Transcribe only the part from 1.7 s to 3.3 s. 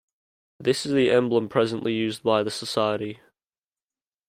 used by the society.